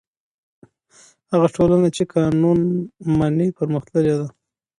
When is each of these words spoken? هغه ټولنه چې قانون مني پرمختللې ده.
هغه 1.31 1.47
ټولنه 1.55 1.87
چې 1.95 2.03
قانون 2.13 2.59
مني 3.17 3.47
پرمختللې 3.57 4.13
ده. 4.19 4.27